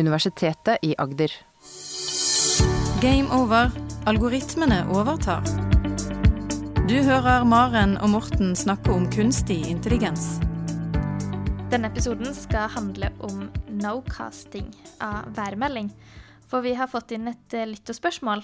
[0.00, 1.32] Universitetet i Agder.
[3.00, 3.70] Game over.
[4.08, 5.44] Algoritmene overtar.
[6.88, 10.40] Du hører Maren og Morten snakke om kunstig intelligens.
[11.70, 14.72] Denne episoden skal handle om no-casting
[15.04, 15.92] av værmelding.
[16.50, 18.42] For vi har fått inn et uh, lytterspørsmål.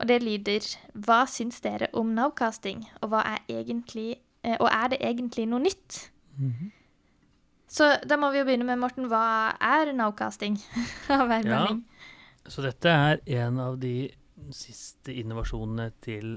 [0.00, 4.16] Og det lyder Hva syns dere om nocasting, og, hva er, egentlig,
[4.46, 6.06] uh, og er det egentlig noe nytt?
[7.72, 10.58] Så da må vi jo begynne med, Morten, hva er nowcasting
[11.14, 11.84] av værmelding?
[12.50, 14.10] Så dette er en av de
[14.52, 16.34] siste innovasjonene til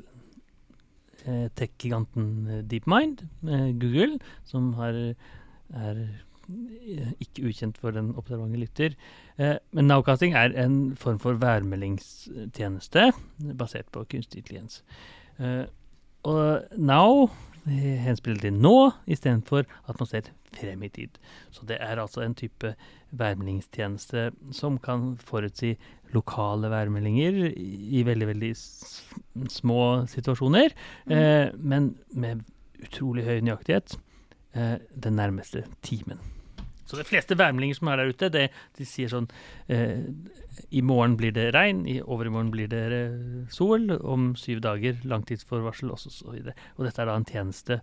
[1.26, 4.96] eh, tech-giganten DeepMind, eh, Google, som har,
[5.76, 8.96] er eh, ikke ukjent for den observante lytter.
[9.36, 13.10] Eh, men Nowcasting er en form for værmeldingstjeneste
[13.58, 14.86] basert på kunstig intelligens.
[15.42, 15.66] Eh,
[16.26, 17.30] og Now
[17.66, 21.18] henspiller til nå, istedenfor at man ser frem i tid.
[21.52, 22.76] Så det er altså en type
[23.16, 25.76] værmeldingstjeneste som kan forutsi
[26.14, 28.52] lokale værmeldinger i, veldig, veldig
[29.52, 29.80] små
[30.12, 30.76] situasjoner,
[31.10, 32.46] eh, men med
[32.86, 33.98] utrolig høy nøyaktighet
[34.56, 36.22] eh, den nærmeste timen.
[36.86, 38.46] Så de fleste værmeldinger som er der ute, det,
[38.78, 39.28] de sier sånn
[39.74, 40.06] eh,
[40.70, 43.16] I morgen blir det regn, i overmorgen blir det eh,
[43.54, 46.54] sol, om syv dager langtidsforvarsel, og så videre.
[46.78, 47.80] Og dette er da en tjeneste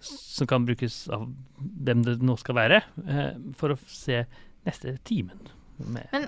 [0.00, 4.24] som kan brukes av dem det nå skal være, eh, for å se
[4.66, 5.52] neste timen.
[5.76, 6.24] Med Men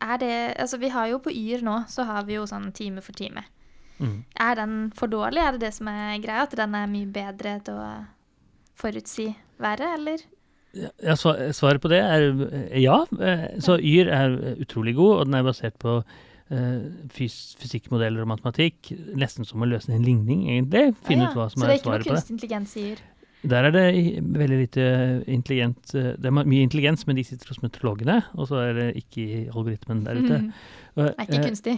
[0.00, 3.04] er det Altså, vi har jo på Yr nå, så har vi jo sånn time
[3.04, 3.44] for time.
[3.98, 4.24] Mm.
[4.40, 5.42] Er den for dårlig?
[5.42, 6.46] Er det det som er greia?
[6.46, 7.90] At den er mye bedre til å
[8.78, 10.24] forutsi været, eller?
[10.76, 13.00] Ja, svaret på det er eh, ja.
[13.20, 15.94] Eh, Så Yr er utrolig god, og den er basert på
[16.50, 16.80] eh,
[17.14, 18.92] fys fysikkmodeller og matematikk.
[19.18, 20.94] Nesten som å løse en ligning, egentlig.
[21.08, 21.30] Finne Ah, ja.
[21.32, 22.12] ut hva som er så på det er ikke noe svaret det.
[22.12, 23.06] kunstig intelligens i Yr?
[23.48, 23.82] Der er det
[24.34, 24.84] veldig lite
[25.30, 29.22] intelligent Det er mye intelligens, men de sitter hos meteorologene, og så er det ikke
[29.22, 30.38] i algoritmen der ute.
[30.42, 30.52] Mm.
[30.98, 31.74] Det er ikke eh, kunstig.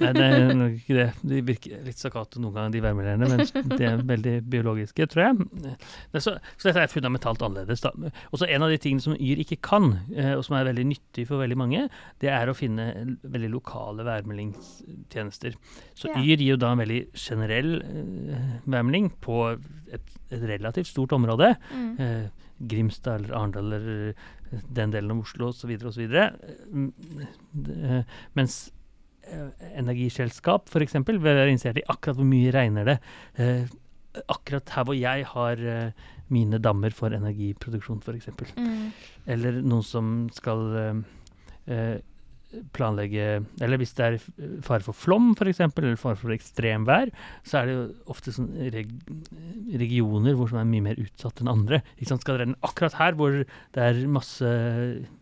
[0.00, 1.06] Nei, det er nok ikke det.
[1.28, 5.46] De virker litt stakkato noen ganger, de værmelderne, men de er veldig biologiske, tror jeg.
[6.14, 7.84] Det så, så dette er fundamentalt annerledes.
[7.84, 7.92] da.
[8.32, 11.26] Også en av de tingene som Yr ikke kan, eh, og som er veldig nyttig
[11.28, 11.84] for veldig mange,
[12.24, 12.88] det er å finne
[13.22, 15.56] veldig lokale værmeldingstjenester.
[15.94, 16.18] Så Ja.
[16.22, 19.42] Yr gir jo da en veldig generell eh, værmelding på
[19.92, 21.54] et, et relativt stort område.
[21.74, 22.30] Mm.
[22.62, 25.70] Eh, Grimstad eller Arendal eller eh, den delen av Oslo osv.
[25.88, 26.16] osv.
[28.38, 28.56] Mens
[29.26, 30.98] eh, energiselskap f.eks.
[31.06, 32.98] vil være interessert i akkurat hvor mye regner det.
[33.36, 33.64] Eh,
[34.28, 38.54] akkurat her hvor jeg har eh, mine dammer for energiproduksjon f.eks.
[38.56, 38.88] Mm.
[39.26, 41.02] Eller noen som skal eh,
[41.66, 41.96] eh,
[42.76, 44.18] planlegge Eller hvis det er
[44.64, 47.12] fare for flom f.eks., eller fare for ekstremvær,
[47.48, 48.90] så er det jo ofte sånn reg
[49.80, 51.82] regioner hvor som er mye mer utsatt enn andre.
[52.02, 54.52] Skal det renne akkurat her hvor det er masse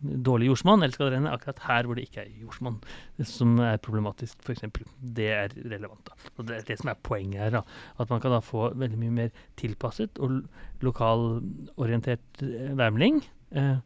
[0.01, 2.81] dårlig jordsmonn, eller skal det renne akkurat her hvor det ikke er jordsmonn,
[3.27, 4.67] som er problematisk f.eks.
[5.01, 6.03] Det er relevant.
[6.09, 6.33] da.
[6.37, 7.59] Og Det er det som er poenget her.
[7.61, 7.65] da.
[7.99, 10.43] At man kan da få veldig mye mer tilpasset og
[10.85, 13.23] lokalorientert eh, værmelding.
[13.51, 13.79] Eh,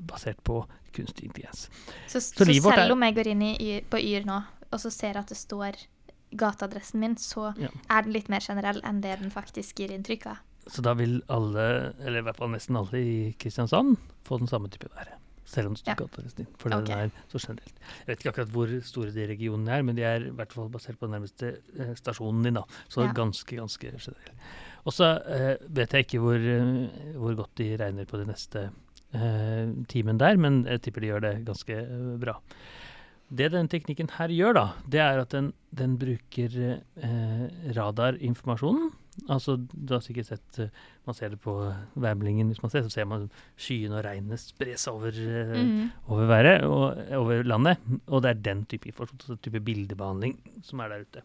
[0.00, 0.62] basert på
[0.92, 1.68] kunstig intelligens.
[2.06, 4.42] Så, Så så, selv er- om jeg går inn i, på Yr nå,
[4.72, 5.76] og så ser at det står
[6.36, 7.68] gateadressen min, så Ja.
[7.90, 10.36] er den litt mer generell enn det den faktisk gir inntrykk av.
[10.68, 14.68] Så da vil alle, eller i hvert fall nesten alle i Kristiansand, få den samme
[14.68, 15.14] type været.
[15.46, 15.94] Selv om det står Ja.
[15.94, 16.46] gateadressen din.
[16.58, 16.84] For okay.
[16.84, 17.72] den er så generelt.
[18.06, 20.68] Jeg vet ikke akkurat hvor store de regionene er, men de er i hvert fall
[20.68, 22.54] basert på den nærmeste eh, stasjonen din.
[22.54, 22.62] da.
[22.88, 23.12] Så Ja.
[23.12, 24.30] ganske, ganske generelt.
[24.84, 28.56] Og så eh, vet jeg ikke hvor, eh, hvor godt de regner på de neste
[28.64, 28.68] eh,
[29.88, 32.38] timen der, men jeg tipper de gjør det ganske eh, bra.
[33.28, 37.44] Det den teknikken her gjør, da, det er at den, den bruker eh,
[37.76, 38.88] radarinformasjonen.
[39.28, 40.70] Altså, du har sikkert sett eh,
[41.04, 41.52] Man ser det på
[41.98, 43.26] værmeldingen, hvis man ser, så ser man
[43.58, 45.90] skyene og regnet spre seg over, eh, mm.
[46.08, 47.84] over været og over landet.
[48.06, 51.24] Og det er den type informasjon, så type bildebehandling, som er der ute.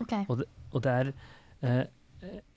[0.00, 0.24] Okay.
[0.28, 1.12] Og det er
[1.64, 1.84] eh,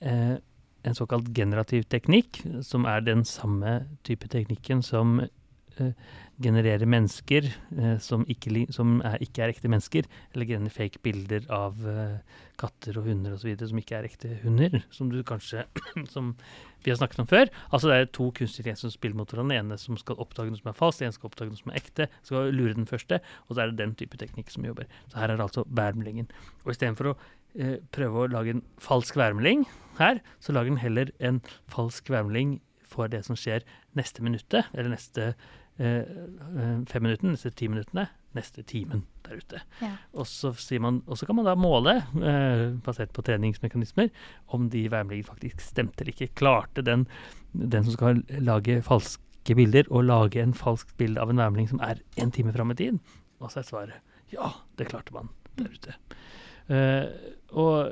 [0.00, 0.36] eh,
[0.86, 5.92] en såkalt generativ teknikk, som er den samme type teknikken som uh,
[6.40, 11.44] genererer mennesker uh, som, ikke, som er, ikke er ekte mennesker, eller genererer fake bilder
[11.52, 12.16] av uh,
[12.60, 13.52] katter og hunder osv.
[13.60, 15.66] som ikke er ekte hunder, som du kanskje
[16.14, 16.34] som
[16.84, 17.50] vi har snakket om før.
[17.72, 19.56] Altså Det er to kunstige som spiller mot hverandre.
[19.56, 21.72] Den ene som skal oppdage noe som er falskt, den ene skal oppdage noe som
[21.72, 22.08] er ekte.
[22.24, 24.88] Skal lure den første, og så er det den type teknikk som jobber.
[25.12, 26.30] Så her er det altså værmeldingen.
[26.64, 27.16] Og istedenfor å
[27.58, 29.66] eh, prøve å lage en falsk værmelding
[30.00, 32.58] her, så lager den heller en falsk værmelding
[32.90, 33.64] for det som skjer
[33.98, 35.32] neste minuttet, eller neste
[35.78, 39.62] eh, eh, fem minuttene, neste ti minuttene, neste timen der ute.
[39.82, 39.94] Ja.
[40.14, 40.52] Og så,
[40.82, 44.10] man, og så kan man da måle, eh, basert på treningsmekanismer,
[44.54, 46.32] om de værmeldingene faktisk stemte eller ikke.
[46.38, 47.06] Klarte den,
[47.52, 51.82] den som skal lage falske bilder å lage en falsk bilde av en værmelding som
[51.86, 53.02] er en time fram i tid?
[53.40, 55.96] Og så er svaret ja, det klarte man der ute.
[56.70, 57.10] Uh,
[57.58, 57.90] og,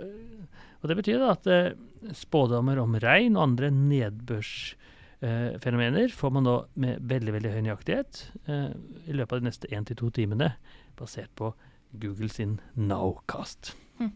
[0.78, 1.74] og, det betyr da at uh,
[2.14, 8.12] spådommer om regn og andre nedbørsfenomener får man nå med veldig veldig høy nøyaktighet
[8.46, 10.48] i løpet av de neste én til to timene,
[10.94, 11.50] basert på
[11.98, 13.74] Google sin Nowcast.
[13.98, 14.14] Hm.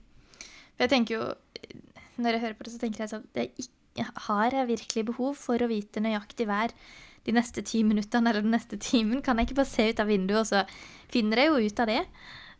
[0.78, 1.22] Jeg tenker jo,
[2.22, 5.56] Når jeg hører på det, så tenker jeg sånn ikke, Har jeg virkelig behov for
[5.58, 6.70] å vite nøyaktig vær
[7.26, 9.22] de neste ti minuttene eller den neste timen?
[9.22, 10.62] Kan jeg ikke bare se ut av vinduet, og så
[11.12, 12.02] finner jeg jo ut av det?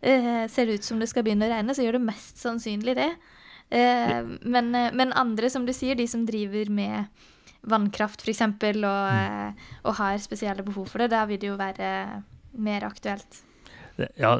[0.02, 2.96] Uh, ser det ut som det skal begynne å regne, så gjør det mest sannsynlig
[2.98, 3.10] det.
[3.70, 7.22] Uh, men, uh, men, andre, som du sier, de som driver med
[7.70, 9.62] vannkraft f.eks., og, mm.
[9.86, 11.92] og har spesielle behov for det, da vil det jo være
[12.58, 13.44] mer aktuelt.
[14.18, 14.32] Ja,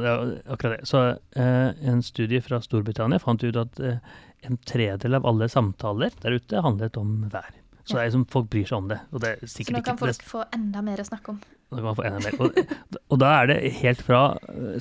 [0.50, 0.88] akkurat det.
[0.88, 1.04] Så
[1.38, 3.78] en studie fra Storbritannia fant ut at
[4.42, 7.61] en tredel av alle samtaler der ute handlet om vær.
[7.82, 9.00] Så det er liksom, folk bryr seg om det.
[9.25, 11.40] det så nå kan folk få enda mer å snakke om.
[11.73, 12.37] Nå kan man få enda mer.
[12.44, 12.58] Og,
[13.08, 14.20] og, da er det helt fra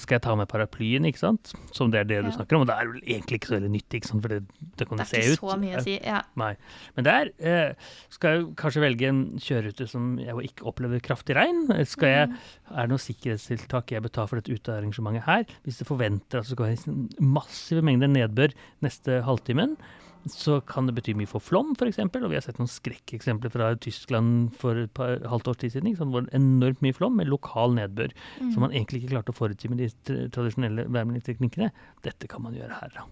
[0.01, 1.53] Skal jeg ta med paraplyen, ikke sant?
[1.75, 2.25] Som det er det ja.
[2.27, 2.65] du snakker om.
[2.65, 4.25] Og det er vel egentlig ikke så veldig nyttig, ikke sant?
[4.25, 5.24] for det, det kan det se ut.
[5.24, 6.19] Det er ikke så mye å si, ja.
[6.42, 6.51] Nei.
[6.98, 11.63] Men der eh, skal jeg kanskje velge en kjørerute som jeg ikke opplever kraftig regn.
[11.89, 12.51] Skal jeg, mm.
[12.75, 15.48] Er det noe sikkerhetstiltak jeg bør ta for dette utearrangementet her?
[15.65, 18.53] Hvis jeg forventer at det skal være massive mengder nedbør
[18.83, 19.80] neste halvtimen,
[20.29, 22.00] så kan det bety mye for flom, f.eks.
[22.03, 25.95] Og vi har sett noen skrekkeksempler fra Tyskland for et par, halvt års tid siden.
[25.97, 28.13] Hvor enormt mye flom med lokal nedbør.
[28.39, 28.53] Mm.
[28.53, 29.89] Som man egentlig ikke klarte å forutsi med de
[30.33, 31.71] tradisjonelle værmeldingsteknikkene.
[32.06, 33.07] Dette kan man gjøre her, da.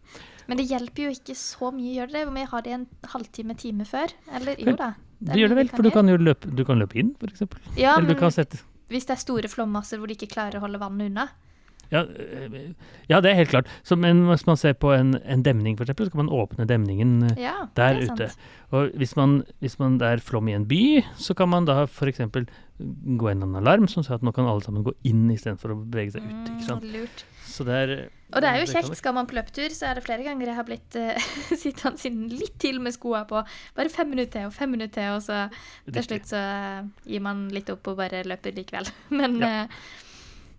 [0.50, 2.26] Men det hjelper jo ikke så mye, gjør det?
[2.30, 2.44] det?
[2.44, 4.16] jeg har det en halvtime, time før?
[4.40, 4.94] Eller jo da.
[5.20, 7.44] Det gjør det vel, for du kan jo løpe, du kan løpe inn, f.eks.
[7.76, 8.60] Ja, Eller men
[8.90, 11.28] hvis det er store flommasser hvor de ikke klarer å holde vannet unna,
[11.90, 12.60] ja, eh,
[13.10, 13.70] ja, det er helt klart.
[13.84, 17.32] Så, men hvis man ser på en, en demning, f.eks., så kan man åpne demningen
[17.32, 18.30] eh, ja, der ute.
[18.76, 21.82] Og hvis man, hvis man, det er flom i en by, så kan man da
[21.88, 22.22] f.eks.
[22.30, 25.80] gå inn en alarm som sier at nå kan alle sammen gå inn istedenfor å
[25.82, 26.52] bevege seg ut.
[26.54, 26.86] ikke sant?
[26.86, 27.26] Mm, lurt.
[27.50, 27.94] Så det er,
[28.30, 28.98] og det er jo det kjekt.
[29.00, 31.32] Skal man på løpetur, så er det flere ganger jeg har blitt uh,
[31.64, 33.42] sittende litt til med skoene på.
[33.76, 35.48] Bare fem minutter til og fem minutter til, og så
[35.90, 36.44] til slutt så
[37.10, 38.94] gir man litt opp og bare løper likevel.
[39.20, 39.52] Men ja.
[39.66, 40.06] uh,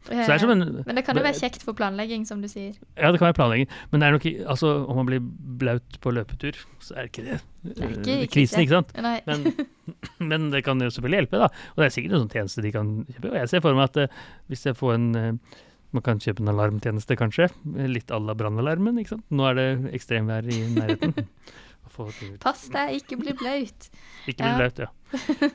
[0.09, 2.73] det en, men det kan jo være kjekt for planlegging, som du sier.
[2.97, 3.69] Ja, det kan være planlegging.
[3.93, 5.21] Men det er nok, altså, om man blir
[5.61, 8.95] blaut på løpetur, så er det ikke det, det er ikke, uh, krisen, ikke sant?
[9.29, 9.45] Men,
[10.31, 11.51] men, det kan jo selvfølgelig hjelpe, da.
[11.75, 13.33] Og det er sikkert en sånn tjeneste de kan kjøpe.
[13.33, 15.59] Og jeg ser for meg at uh, hvis jeg får en uh,
[15.91, 17.51] man kan kjøpe en alarmtjeneste, kanskje.
[17.91, 19.03] Litt à la brannalarmen.
[19.03, 19.27] ikke sant?
[19.35, 19.69] Nå er det
[19.99, 21.17] ekstremvær i nærheten.
[22.41, 23.91] Pass deg, ikke bli blaut.
[24.31, 24.57] Ikke bli ja.
[24.57, 24.89] blaut, ja.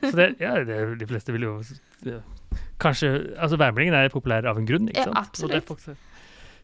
[0.04, 1.54] Så det, ja, det, de fleste vil jo
[2.82, 5.16] Kanskje Altså, værmeldingen er populær av en grunn, ikke sant?
[5.16, 5.98] Ja, absolutt.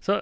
[0.03, 0.19] Så,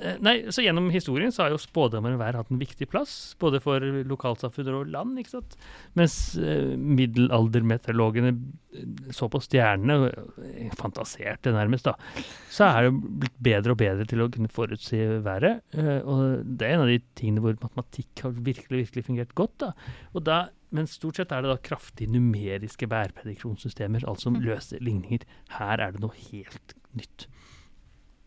[0.00, 3.60] eh, nei, så gjennom historien så har jo spådommer vær hatt en viktig plass, både
[3.62, 5.58] for lokalsamfunn og land, ikke sant.
[5.98, 13.40] Mens eh, middelaldermeteorologene eh, så på stjernene, og fantaserte nærmest, da, så er det blitt
[13.50, 15.62] bedre og bedre til å kunne forutsi været.
[15.76, 19.58] Eh, og det er en av de tingene hvor matematikk har virkelig, virkelig fungert godt.
[19.66, 19.74] da.
[20.14, 24.40] Og da men stort sett er det da kraftig numeriske bærprediksjonssystemer, altså mm.
[24.44, 25.24] løse ligninger.
[25.56, 27.28] Her er det noe helt nytt.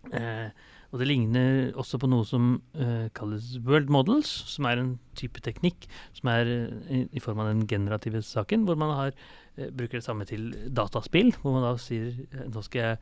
[0.09, 0.49] Eh,
[0.91, 5.39] og det ligner også på noe som eh, kalles world models, som er en type
[5.43, 9.15] teknikk som er eh, i form av den generative saken, hvor man har,
[9.55, 13.01] eh, bruker det samme til dataspill, hvor man da sier eh, nå skal jeg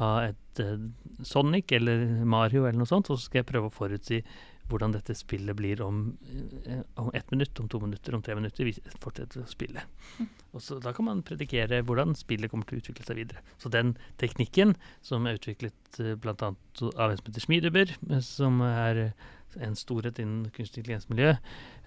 [0.00, 0.88] ha et eh,
[1.28, 4.22] Sonic eller Mario eller noe sånt, og så skal jeg prøve å forutsi
[4.70, 6.16] hvordan dette spillet blir om,
[6.64, 8.64] eh, om ett minutt, om to minutter, om tre minutter.
[8.64, 9.82] Vi fortsetter å spille.
[10.18, 10.28] Mm.
[10.52, 13.40] Og så Da kan man predikere hvordan spillet kommer til å utvikle seg videre.
[13.58, 16.34] Så den teknikken som er utviklet uh, bl.a.
[16.40, 19.14] av en som heter Schmiedeber, eh, som er
[19.62, 21.32] en storhet innen kunstig intelligensmiljø,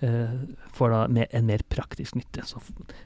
[0.05, 0.35] eh,
[0.75, 2.45] får da med en mer praktisk nytte.
[2.47, 2.61] Så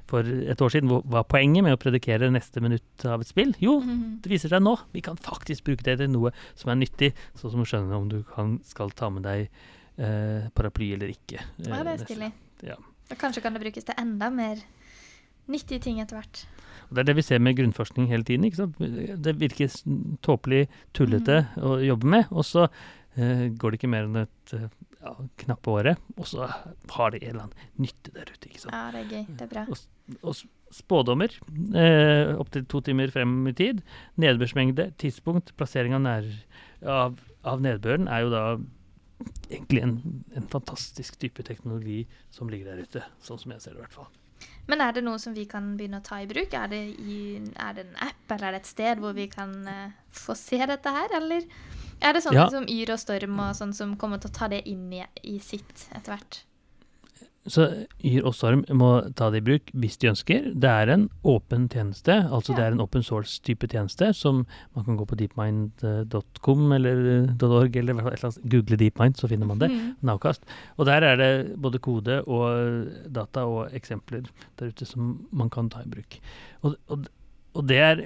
[0.10, 3.54] for et år siden var poenget med å predikere neste minutt av et spill?
[3.64, 4.22] Jo, mm.
[4.24, 4.76] det viser seg nå.
[4.96, 8.10] Vi kan faktisk bruke det til noe som er nyttig, sånn som å skjønne om
[8.12, 11.44] du kan, skal ta med deg eh, paraply eller ikke.
[11.66, 12.34] ja, det er stilig.
[12.64, 12.80] Ja.
[13.12, 14.62] Og kanskje kan det brukes til enda mer
[15.52, 16.46] nyttige ting etter hvert.
[16.94, 18.46] Det er det vi ser med grunnforskning hele tiden.
[19.24, 19.72] Det virker
[20.26, 21.64] tåpelig tullete mm.
[21.66, 22.68] å jobbe med, og så
[23.16, 24.68] går det ikke mer enn et uh,
[25.04, 28.50] ja, knappe året, og så har det en eller annen nytte der ute.
[28.50, 28.76] ikke sant?
[28.76, 29.26] Ja, det er gøy.
[29.30, 29.66] Det er bra.
[29.70, 30.40] Og, og
[30.74, 31.36] spådommer
[31.76, 33.84] uh, opptil to timer frem i tid,
[34.22, 36.32] nedbørsmengde, tidspunkt, plassering av, nær,
[36.82, 38.44] av, av nedbøren er jo da
[39.50, 39.96] egentlig en,
[40.36, 42.04] en fantastisk type teknologi
[42.34, 44.12] som ligger der ute, sånn som jeg ser det i hvert fall.
[44.68, 46.54] Men er det noe som vi kan begynne å ta i bruk?
[46.56, 49.54] Er det, i, er det en app eller er det et sted hvor vi kan
[49.68, 51.48] uh, få se dette her, eller
[52.04, 52.48] er det sånn ja.
[52.52, 55.40] som Yr og Storm og sånn som kommer til å ta det inn i, i
[55.44, 56.44] sitt etter hvert?
[57.52, 57.66] så
[58.04, 60.46] Yr og Storm må ta det i bruk hvis de ønsker.
[60.56, 62.58] Det er en åpen tjeneste, altså Ja.
[62.58, 64.46] det er en open source-type tjeneste som
[64.76, 69.48] man kan gå på deepmind.com eller .org, eller et eller annet, google DeepMind, så finner
[69.48, 69.72] man det.
[69.72, 69.96] Mm.
[70.02, 70.46] Nowcast.
[70.78, 74.24] Og der er det både kode og data og eksempler
[74.60, 76.20] der ute som man kan ta i bruk.
[76.64, 77.08] Og, og,
[77.54, 78.02] og det er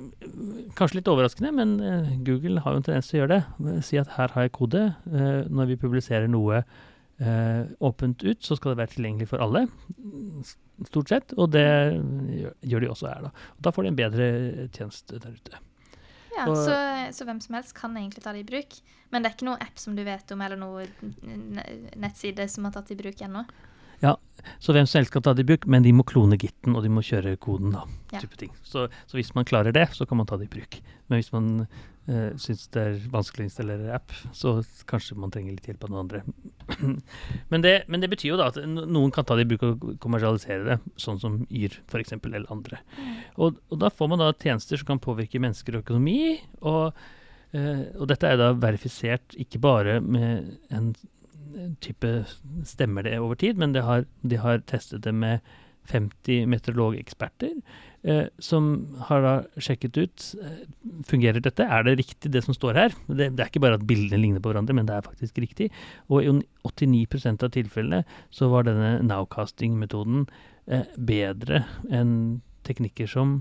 [0.76, 3.84] kanskje litt overraskende, men eh, Google har jo en tendens til å gjøre det.
[3.88, 4.82] Si at her har jeg kode.
[5.08, 9.66] Eh, når vi publiserer noe eh, åpent ut, så skal det være tilgjengelig for alle.
[10.92, 11.32] Stort sett.
[11.40, 13.32] Og det gjør, de også her, da.
[13.58, 14.28] Og da får de en bedre
[14.76, 15.64] tjeneste der ute.
[16.38, 16.76] Ja, Og- så,
[17.18, 18.76] så hvem som helst kan egentlig ta det i bruk.
[19.10, 20.84] Men det er ikke noe app som du vet om, eller noe
[21.24, 21.64] n-
[21.96, 23.46] nettside som har tatt det i bruk ennå.
[24.60, 26.86] Så hvem som helst kan ta det i bruk, men de må klone gitten, og
[26.86, 27.84] de må kjøre koden, da.
[28.14, 28.22] Ja.
[28.24, 28.54] Type ting.
[28.66, 30.80] Så, så hvis man klarer det, så kan man ta det i bruk.
[31.08, 34.58] Men hvis man uh, syns det er vanskelig å installere app, så
[34.90, 36.24] kanskje man trenger litt hjelp av noen andre.
[37.52, 39.86] men, det, men det betyr jo da at noen kan ta det i bruk og
[40.04, 42.82] kommersialisere det, sånn som Yr f.eks., eller andre.
[43.36, 46.38] Og, og da får man da tjenester som kan påvirke mennesker og økonomi.
[46.64, 46.98] og
[47.56, 50.92] Eh, og dette er da verifisert ikke bare med en
[51.84, 52.12] type
[52.68, 55.46] stemmer det over tid, men har, de har testet det med
[55.88, 57.54] 50 meteorologeksperter
[58.04, 58.70] eh, som
[59.08, 60.64] har da sjekket ut eh,
[61.08, 62.98] fungerer dette, er det riktig det som står her.
[63.08, 65.70] Det, det er ikke bare at bildene ligner på hverandre, men det er faktisk riktig.
[66.12, 66.34] Og i
[66.68, 70.28] 89% av tilfellene så var denne nowcasting-metoden
[70.68, 73.40] eh, bedre enn teknikker som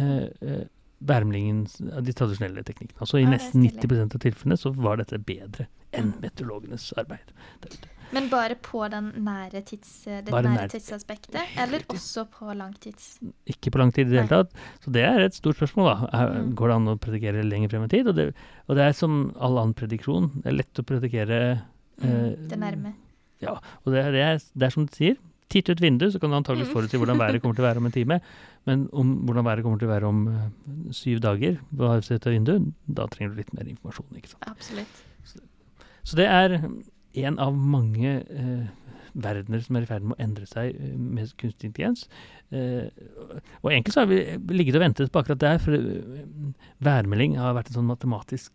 [0.00, 0.64] eh,
[1.08, 3.00] eh, av de tradisjonelle teknikkene.
[3.00, 7.32] Altså I nesten 90% av tilfellene så var dette bedre enn meteorologenes arbeid.
[7.62, 7.90] der ute.
[8.14, 13.18] Men bare på den nære tids, det Bare nære nær- tidsaspektet, eller også på langtids?
[13.50, 14.52] Ikke på langtid i det hele tatt.
[14.84, 15.88] Så det er et stort spørsmål.
[16.12, 16.26] da.
[16.42, 16.54] Mm.
[16.54, 18.06] Går det an å predikere lenger frem i tid?
[18.08, 18.34] Og det,
[18.68, 20.30] og det er som all annen prediksjon.
[20.42, 21.62] Det er lett å predikere eh,
[22.04, 22.94] Mm, det nærme.
[23.40, 23.52] Ja,
[23.84, 25.16] og det, det, er, det er som du sier.
[25.54, 26.74] Titt ut vinduet, så kan du antakeligvis Mm.
[26.74, 28.20] forutsi hvordan været kommer til å være om en time.
[28.66, 30.48] Men om hvordan været kommer til å være om uh,
[30.90, 31.60] syv dager,
[32.34, 34.08] vinduet, da trenger du litt mer informasjon.
[34.18, 34.48] ikke sant?
[34.50, 35.04] Absolutt.
[36.04, 36.56] Så det er
[37.24, 38.66] en av mange uh,
[39.14, 42.08] verdener som er i ferd med å endre seg uh, med kunstig intelligens.
[42.54, 44.18] Og egentlig så har vi
[44.54, 45.74] ligget og ventet på akkurat der, for
[46.84, 48.52] værmelding har vært et sånn matematisk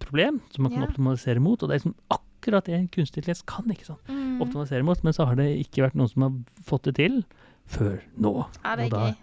[0.00, 0.88] problem som man kan Ja.
[0.88, 2.20] optimalisere mot, og det er liksom akkurat
[2.52, 4.00] det kunstig intelligens kan, ikke sant?
[4.08, 4.40] Mm.
[4.42, 6.32] Optimalisere mot, men så har det ikke vært noen som har
[6.64, 7.24] fått det til
[7.66, 8.46] før nå.
[8.64, 9.14] Ja, det og er da gøy.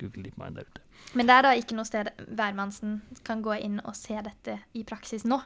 [0.00, 0.80] Google DeepMind der ute.
[1.14, 4.82] Men det er da ikke noe sted hvermannsen kan gå inn og se dette i
[4.84, 5.40] praksis nå?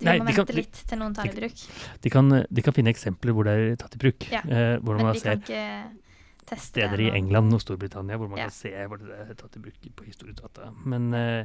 [0.00, 1.60] De Nei, må vente kan- litt til noen tar det i bruk.
[2.02, 4.26] De kan, de kan finne eksempler hvor det er tatt i bruk.
[4.32, 7.10] Ja, eh, hvor Men man de ser kan ikke teste steder i.
[7.16, 8.44] England og Storbritannia hvor man Ja.
[8.44, 10.72] kan se hvor det er tatt i bruk på historietata.
[10.84, 11.44] Men eh,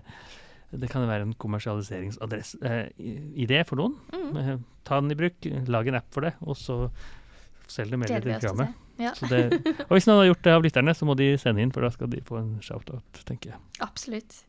[0.71, 3.95] det kan være en kommersialiseringsidé for noen.
[4.13, 4.37] Mm.
[4.37, 5.35] Eh, ta den i bruk,
[5.67, 6.75] lag en app for det, og så
[7.69, 8.67] selg det mer i se.
[8.99, 9.41] Ja, Så det,
[9.87, 11.89] og hvis noen har gjort det av lytterne, så må de sende inn, for da
[11.93, 13.59] skal de få en shout-out, tenker jeg.
[13.79, 14.43] absolutt.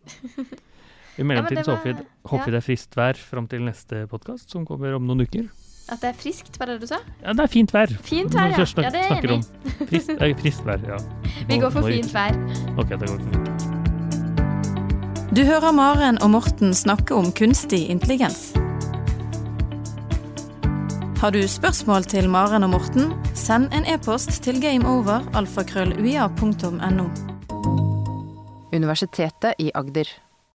[1.21, 1.97] I mellomtiden det så håper vi,
[2.33, 2.53] håper ja.
[2.55, 5.45] det er friskt vær fram til neste podkast, som kommer om noen uker.
[5.91, 6.99] At det er friskt, var det du sa?
[7.23, 7.89] Ja, det er fint vær.
[8.07, 8.59] Fint vær, ja.
[8.63, 9.31] Ja, det er enig.
[9.39, 9.43] om
[9.91, 10.99] Friskt, eh, frist vær, ja.
[11.51, 12.33] Vi går for fint vær.
[12.77, 13.50] Ok, det går for fint.
[15.31, 18.49] Du hører Maren og Morten snakke om kunstig intelligens.
[21.21, 27.07] Har du spørsmål til Maren og Morten, send en e-post til gameover alfakrølluia.no.
[28.75, 30.11] Universitetet i Agder.